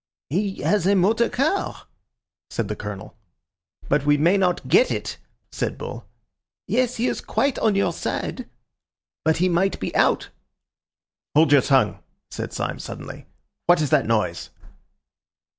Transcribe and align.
"He 0.31 0.63
has 0.63 0.87
a 0.87 0.95
motor 0.95 1.29
car," 1.29 1.85
said 2.49 2.69
the 2.69 2.75
Colonel. 2.75 3.15
"But 3.87 4.03
we 4.03 4.17
may 4.17 4.35
not 4.35 4.67
get 4.67 4.89
it," 4.89 5.19
said 5.51 5.77
Bull. 5.77 6.07
"Yes, 6.67 6.95
he 6.95 7.05
is 7.05 7.21
quite 7.21 7.59
on 7.59 7.75
your 7.75 7.93
side." 7.93 8.49
"But 9.23 9.37
he 9.37 9.47
might 9.47 9.79
be 9.79 9.95
out." 9.95 10.29
"Hold 11.35 11.51
your 11.51 11.61
tongue," 11.61 11.99
said 12.31 12.51
Syme 12.51 12.79
suddenly. 12.79 13.27
"What 13.67 13.79
is 13.79 13.91
that 13.91 14.07
noise?" 14.07 14.49